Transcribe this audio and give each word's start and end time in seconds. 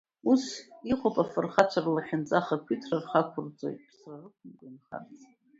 Ус 0.31 0.43
иҟоуп 0.91 1.15
афырхацәа 1.23 1.79
рлахьынҵа, 1.85 2.35
ахақәиҭра 2.39 2.97
рхы 3.01 3.17
ақәырҵоит, 3.21 3.79
ԥсра 3.87 4.15
рықәымкәа 4.21 4.63
иаанхарц. 4.65 5.17